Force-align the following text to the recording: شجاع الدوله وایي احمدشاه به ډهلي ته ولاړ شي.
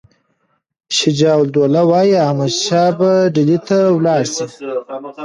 شجاع 0.97 1.35
الدوله 1.45 1.81
وایي 1.89 2.13
احمدشاه 2.27 2.89
به 2.99 3.11
ډهلي 3.33 3.57
ته 3.67 3.77
ولاړ 3.97 4.21
شي. 4.33 4.45